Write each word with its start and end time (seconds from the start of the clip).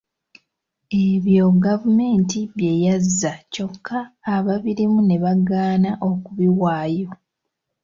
Ebyo 1.05 1.45
Gavumenti 1.65 2.39
bye 2.55 2.73
yazza 2.85 3.33
kyokka 3.53 3.99
ababirimu 4.35 4.99
ne 5.03 5.17
bagaana 5.23 5.91
okubiwaayo. 6.09 7.09